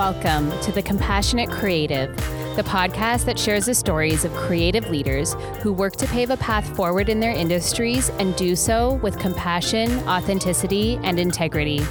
[0.00, 2.16] Welcome to The Compassionate Creative,
[2.56, 6.74] the podcast that shares the stories of creative leaders who work to pave a path
[6.74, 11.82] forward in their industries and do so with compassion, authenticity, and integrity.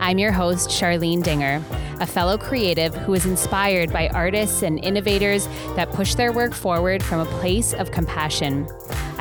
[0.00, 1.62] I'm your host, Charlene Dinger,
[2.00, 7.04] a fellow creative who is inspired by artists and innovators that push their work forward
[7.04, 8.66] from a place of compassion.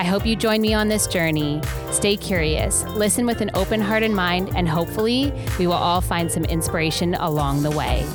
[0.04, 1.62] I hope you join me on this journey.
[1.92, 6.30] Stay curious, listen with an open heart and mind, and hopefully, we will all find
[6.30, 8.06] some inspiration along the way.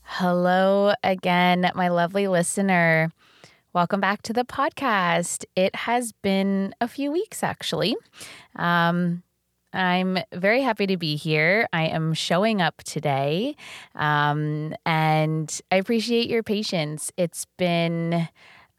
[0.00, 3.12] Hello again, my lovely listener.
[3.74, 5.44] Welcome back to the podcast.
[5.54, 7.94] It has been a few weeks, actually.
[8.56, 9.24] Um,
[9.74, 11.68] I'm very happy to be here.
[11.74, 13.56] I am showing up today,
[13.94, 17.12] um, and I appreciate your patience.
[17.18, 18.26] It's been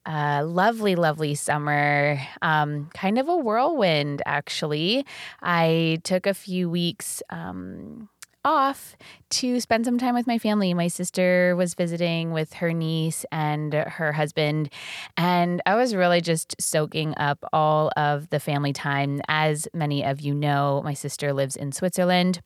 [0.05, 5.05] a lovely, lovely summer, um, kind of a whirlwind, actually.
[5.41, 7.21] I took a few weeks.
[7.29, 8.09] Um,
[8.45, 8.95] off
[9.29, 10.73] to spend some time with my family.
[10.73, 14.69] My sister was visiting with her niece and her husband,
[15.17, 19.21] and I was really just soaking up all of the family time.
[19.27, 22.41] As many of you know, my sister lives in Switzerland.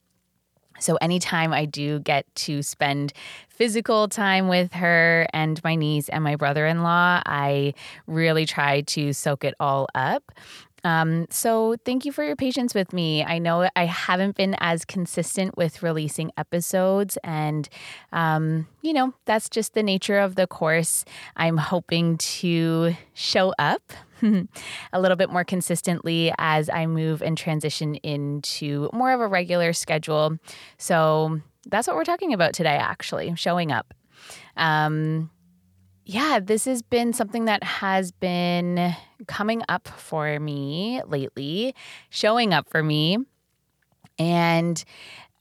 [0.79, 3.13] So, anytime I do get to spend
[3.49, 7.73] physical time with her and my niece and my brother in law, I
[8.05, 10.31] really try to soak it all up.
[10.83, 13.23] Um, so, thank you for your patience with me.
[13.23, 17.67] I know I haven't been as consistent with releasing episodes, and,
[18.13, 21.03] um, you know, that's just the nature of the course.
[21.35, 23.81] I'm hoping to show up
[24.93, 29.73] a little bit more consistently as I move and transition into more of a regular
[29.73, 30.37] schedule.
[30.77, 33.93] So, that's what we're talking about today, actually, showing up.
[34.55, 35.29] Um,
[36.05, 38.95] yeah, this has been something that has been
[39.27, 41.75] coming up for me lately,
[42.09, 43.17] showing up for me.
[44.17, 44.81] And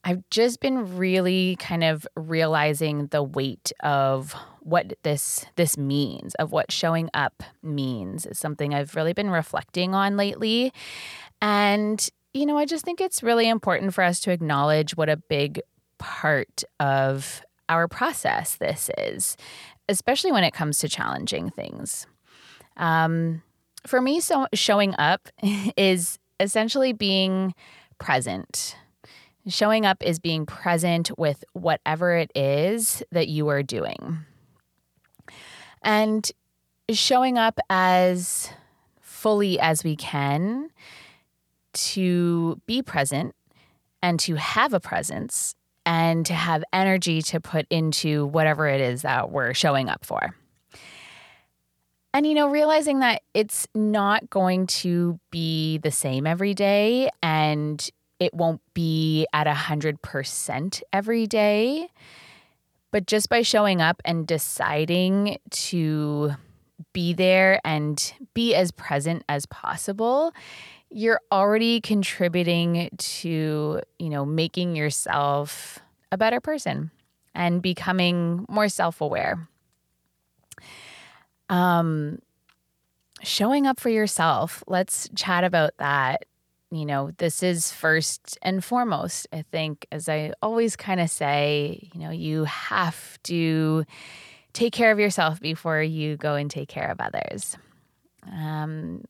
[0.03, 4.35] I've just been really kind of realizing the weight of
[4.67, 8.27] what this this means, of what showing up means.
[8.27, 10.73] is something I've really been reflecting on lately.
[11.41, 15.17] And you know, I just think it's really important for us to acknowledge what a
[15.17, 15.61] big
[15.99, 19.37] part of our process this is
[19.89, 22.07] especially when it comes to challenging things.
[22.77, 23.43] Um,
[23.87, 25.29] for me, so showing up
[25.77, 27.55] is essentially being
[27.99, 28.77] present.
[29.47, 34.19] Showing up is being present with whatever it is that you are doing.
[35.87, 36.31] And
[36.91, 38.51] showing up as
[39.01, 40.69] fully as we can
[41.73, 43.35] to be present
[44.03, 45.55] and to have a presence
[45.85, 50.35] and to have energy to put into whatever it is that we're showing up for.
[52.13, 57.89] And, you know, realizing that it's not going to be the same every day and
[58.19, 61.89] it won't be at 100% every day.
[62.93, 66.33] But just by showing up and deciding to
[66.93, 70.33] be there and be as present as possible,
[70.91, 75.79] you're already contributing to, you know, making yourself
[76.13, 76.91] a better person
[77.35, 79.49] and becoming more self-aware.
[81.49, 82.19] Um
[83.23, 84.63] showing up for yourself.
[84.67, 86.25] Let's chat about that.
[86.71, 89.29] You know, this is first and foremost.
[89.33, 93.85] I think as I always kind of say, you know, you have to
[94.53, 97.57] take care of yourself before you go and take care of others.
[98.27, 99.05] Um,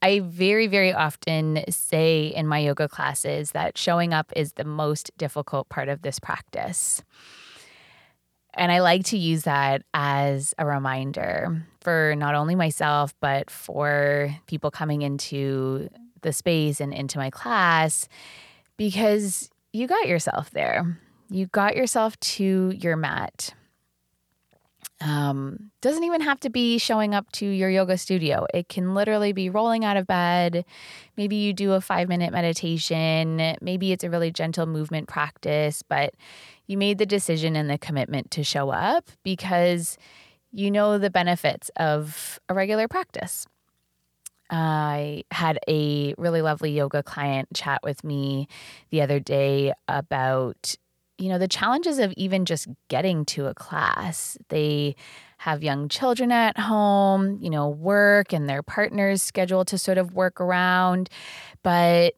[0.00, 5.10] I very, very often say in my yoga classes that showing up is the most
[5.18, 7.02] difficult part of this practice.
[8.54, 14.34] And I like to use that as a reminder for not only myself, but for
[14.46, 15.90] people coming into
[16.26, 18.08] the space and into my class,
[18.76, 20.98] because you got yourself there.
[21.30, 23.54] You got yourself to your mat.
[25.00, 28.46] Um, doesn't even have to be showing up to your yoga studio.
[28.54, 30.64] It can literally be rolling out of bed.
[31.16, 33.56] Maybe you do a five minute meditation.
[33.60, 36.14] Maybe it's a really gentle movement practice, but
[36.66, 39.98] you made the decision and the commitment to show up because
[40.52, 43.46] you know the benefits of a regular practice.
[44.50, 48.48] I had a really lovely yoga client chat with me
[48.90, 50.76] the other day about
[51.18, 54.36] you know, the challenges of even just getting to a class.
[54.48, 54.96] They
[55.38, 60.12] have young children at home, you know, work and their partners schedule to sort of
[60.12, 61.08] work around.
[61.62, 62.14] But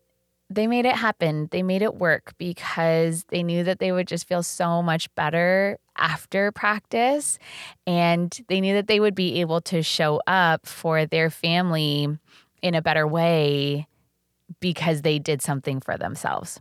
[0.50, 1.48] they made it happen.
[1.50, 5.78] They made it work because they knew that they would just feel so much better
[5.96, 7.38] after practice.
[7.86, 12.18] And they knew that they would be able to show up for their family
[12.62, 13.86] in a better way
[14.60, 16.60] because they did something for themselves.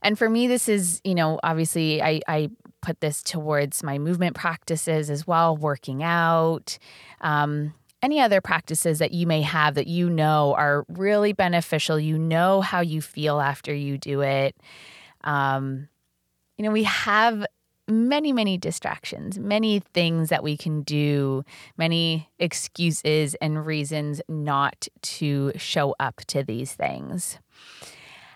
[0.00, 2.48] And for me, this is, you know, obviously I, I
[2.80, 6.78] put this towards my movement practices as well, working out,
[7.20, 11.98] um, any other practices that you may have that you know are really beneficial.
[11.98, 14.56] You know how you feel after you do it.
[15.22, 15.88] Um,
[16.58, 17.46] you know, we have
[17.88, 21.44] many, many distractions, many things that we can do,
[21.76, 27.38] many excuses and reasons not to show up to these things.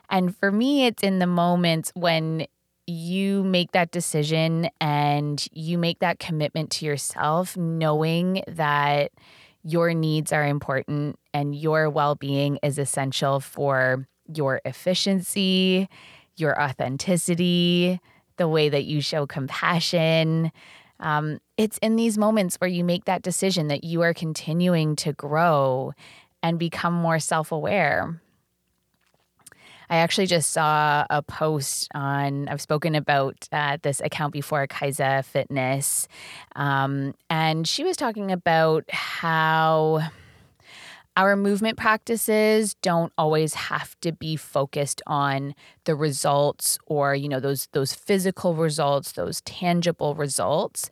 [0.08, 2.46] And for me, it's in the moments when
[2.86, 9.10] you make that decision and you make that commitment to yourself, knowing that
[9.66, 15.88] your needs are important and your well being is essential for your efficiency,
[16.36, 18.00] your authenticity,
[18.36, 20.52] the way that you show compassion.
[21.00, 25.12] Um, it's in these moments where you make that decision that you are continuing to
[25.12, 25.92] grow
[26.42, 28.20] and become more self aware.
[29.88, 35.22] I actually just saw a post on, I've spoken about uh, this account before, Kaisa
[35.22, 36.08] Fitness.
[36.54, 40.08] Um, and she was talking about how
[41.16, 45.54] our movement practices don't always have to be focused on
[45.84, 50.90] the results or you know those those physical results those tangible results.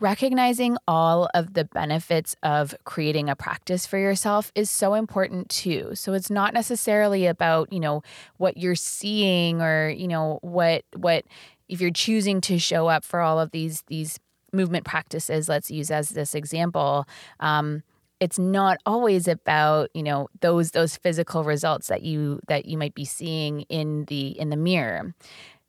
[0.00, 5.90] Recognizing all of the benefits of creating a practice for yourself is so important too.
[5.94, 8.02] So it's not necessarily about you know
[8.38, 11.24] what you're seeing or you know what what
[11.68, 14.18] if you're choosing to show up for all of these these
[14.52, 17.06] movement practices let's use as this example
[17.40, 17.82] um,
[18.20, 22.94] it's not always about you know those those physical results that you that you might
[22.94, 25.14] be seeing in the in the mirror.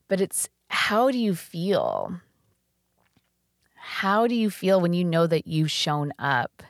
[0.08, 2.22] But it's how do you feel?
[3.76, 6.64] How do you feel when you know that you've shown up?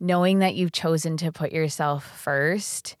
[0.00, 2.96] Knowing that you've chosen to put yourself first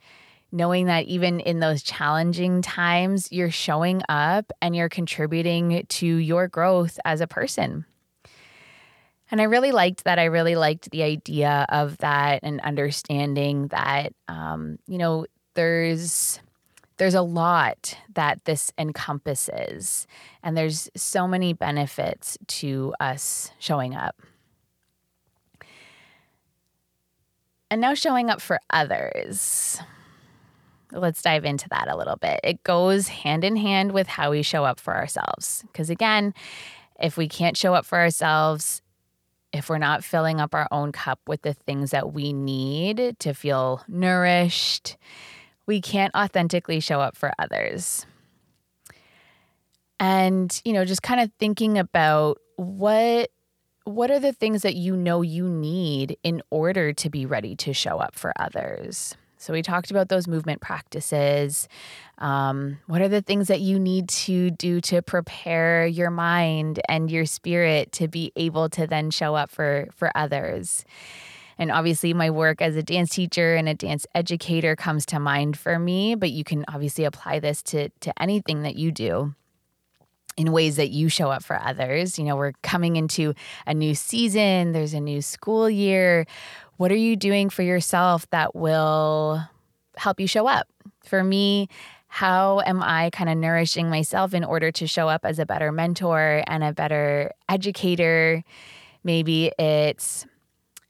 [0.54, 6.46] knowing that even in those challenging times you're showing up and you're contributing to your
[6.46, 7.84] growth as a person
[9.34, 10.20] and I really liked that.
[10.20, 16.38] I really liked the idea of that and understanding that, um, you know, there's
[16.98, 20.06] there's a lot that this encompasses,
[20.44, 24.22] and there's so many benefits to us showing up.
[27.72, 29.80] And now showing up for others.
[30.92, 32.38] Let's dive into that a little bit.
[32.44, 35.64] It goes hand in hand with how we show up for ourselves.
[35.72, 36.34] Because again,
[37.00, 38.80] if we can't show up for ourselves,
[39.54, 43.32] if we're not filling up our own cup with the things that we need to
[43.32, 44.96] feel nourished,
[45.64, 48.04] we can't authentically show up for others.
[50.00, 53.30] And, you know, just kind of thinking about what
[53.84, 57.74] what are the things that you know you need in order to be ready to
[57.74, 59.14] show up for others?
[59.36, 61.68] So, we talked about those movement practices.
[62.18, 67.10] Um, what are the things that you need to do to prepare your mind and
[67.10, 70.84] your spirit to be able to then show up for, for others?
[71.58, 75.56] And obviously, my work as a dance teacher and a dance educator comes to mind
[75.56, 79.34] for me, but you can obviously apply this to, to anything that you do
[80.36, 82.18] in ways that you show up for others.
[82.18, 83.34] You know, we're coming into
[83.66, 86.26] a new season, there's a new school year.
[86.76, 89.42] What are you doing for yourself that will
[89.96, 90.66] help you show up?
[91.04, 91.68] For me,
[92.08, 95.72] how am I kind of nourishing myself in order to show up as a better
[95.72, 98.42] mentor and a better educator?
[99.02, 100.26] Maybe it's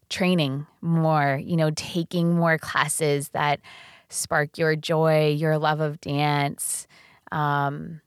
[0.08, 3.60] training more, you know, taking more classes that
[4.08, 6.86] spark your joy, your love of dance.
[7.32, 8.00] Um,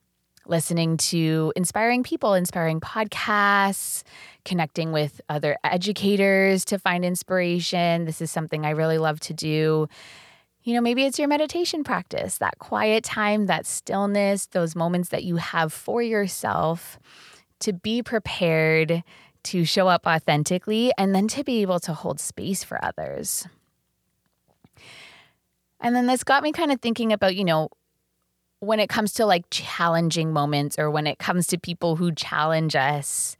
[0.49, 4.03] listening to inspiring people, inspiring podcasts,
[4.45, 8.05] connecting with other educators to find inspiration.
[8.05, 9.87] This is something I really love to do.
[10.63, 15.23] You know, maybe it's your meditation practice, that quiet time, that stillness, those moments that
[15.23, 16.99] you have for yourself
[17.59, 19.03] to be prepared
[19.43, 23.47] to show up authentically and then to be able to hold space for others.
[25.79, 27.69] And then this got me kind of thinking about, you know,
[28.59, 32.75] when it comes to like challenging moments or when it comes to people who challenge
[32.75, 33.37] us,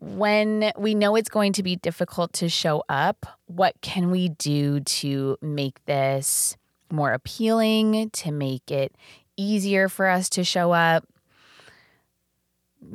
[0.00, 4.80] when we know it's going to be difficult to show up, what can we do
[4.80, 6.56] to make this
[6.90, 8.94] more appealing, to make it
[9.36, 11.04] easier for us to show up?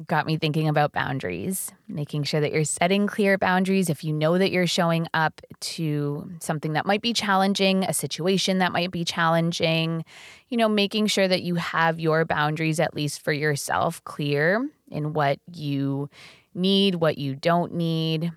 [0.08, 3.89] Got me thinking about boundaries, making sure that you're setting clear boundaries.
[3.89, 8.60] If you know that you're showing up to something that might be challenging, a situation
[8.60, 10.05] that might be challenging,
[10.50, 15.13] you know, making sure that you have your boundaries, at least for yourself, clear in
[15.13, 16.10] what you
[16.53, 18.31] need, what you don't need,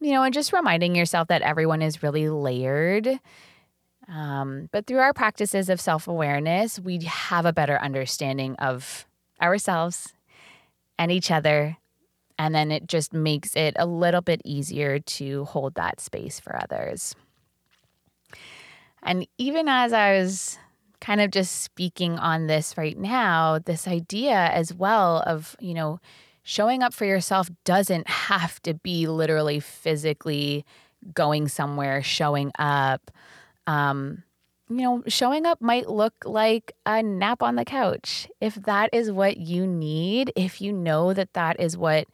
[0.00, 3.20] you know, and just reminding yourself that everyone is really layered.
[4.08, 9.06] Um, but through our practices of self awareness, we have a better understanding of
[9.40, 10.14] ourselves
[11.00, 11.78] and each other.
[12.38, 16.62] And then it just makes it a little bit easier to hold that space for
[16.62, 17.14] others.
[19.02, 20.58] And even as I was
[21.00, 26.00] kind of just speaking on this right now, this idea as well of, you know,
[26.42, 30.66] showing up for yourself doesn't have to be literally physically
[31.14, 33.10] going somewhere, showing up.
[33.66, 34.22] Um,
[34.70, 38.28] you know, showing up might look like a nap on the couch.
[38.40, 42.06] If that is what you need, if you know that that is what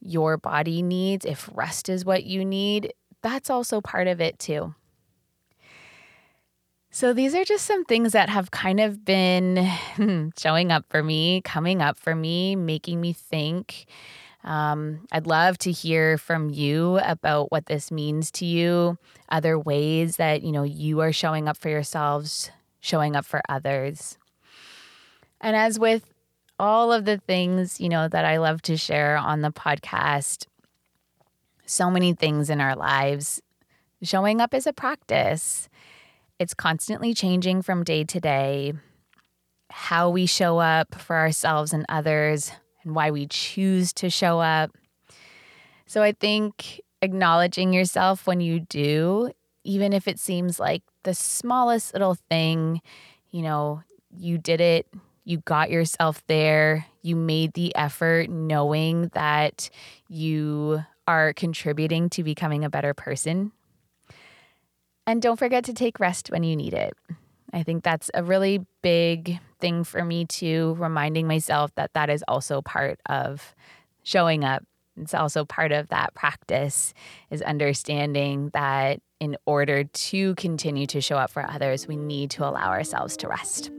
[0.00, 4.74] your body needs, if rest is what you need, that's also part of it too.
[6.92, 9.64] So, these are just some things that have kind of been
[9.94, 13.86] hmm, showing up for me, coming up for me, making me think.
[14.42, 20.16] Um, I'd love to hear from you about what this means to you, other ways
[20.16, 24.16] that you know you are showing up for yourselves, showing up for others.
[25.40, 26.04] And as with
[26.58, 30.46] all of the things, you know, that I love to share on the podcast,
[31.64, 33.40] so many things in our lives,
[34.02, 35.68] showing up is a practice.
[36.38, 38.72] It's constantly changing from day to day.
[39.70, 42.52] How we show up for ourselves and others,
[42.94, 44.70] why we choose to show up.
[45.86, 49.32] So I think acknowledging yourself when you do,
[49.64, 52.80] even if it seems like the smallest little thing,
[53.30, 53.82] you know,
[54.16, 54.86] you did it,
[55.24, 59.70] you got yourself there, you made the effort knowing that
[60.08, 63.52] you are contributing to becoming a better person.
[65.06, 66.94] And don't forget to take rest when you need it.
[67.52, 72.24] I think that's a really big thing for me too, reminding myself that that is
[72.28, 73.54] also part of
[74.02, 74.64] showing up.
[74.96, 76.92] It's also part of that practice
[77.30, 82.48] is understanding that in order to continue to show up for others, we need to
[82.48, 83.70] allow ourselves to rest.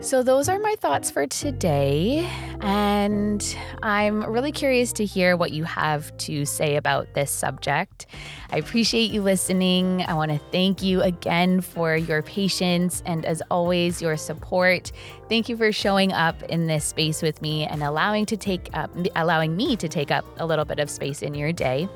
[0.00, 2.28] So, those are my thoughts for today.
[2.62, 8.06] And I'm really curious to hear what you have to say about this subject.
[8.50, 10.02] I appreciate you listening.
[10.02, 14.92] I want to thank you again for your patience and, as always, your support.
[15.28, 18.90] Thank you for showing up in this space with me and allowing to take up,
[19.16, 21.88] allowing me to take up a little bit of space in your day.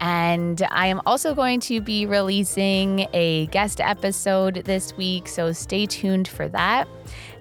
[0.00, 5.84] And I am also going to be releasing a guest episode this week, so stay
[5.86, 6.88] tuned for that.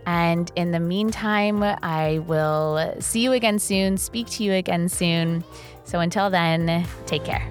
[0.06, 5.44] And in the meantime, I will see you again soon, speak to you again soon.
[5.84, 7.48] So until then, take care.